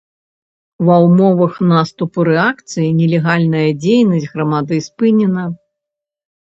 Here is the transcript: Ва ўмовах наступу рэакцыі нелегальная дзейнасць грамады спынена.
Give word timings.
Ва 0.87 0.95
ўмовах 1.07 1.53
наступу 1.73 2.17
рэакцыі 2.31 2.89
нелегальная 3.03 3.65
дзейнасць 3.85 4.29
грамады 4.35 4.75
спынена. 4.89 5.43